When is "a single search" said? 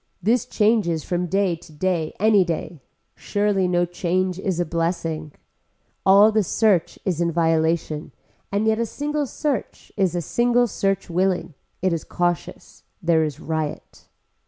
8.79-9.91, 10.15-11.07